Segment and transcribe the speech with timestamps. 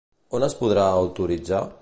[0.37, 1.65] On es podrà autoritzar?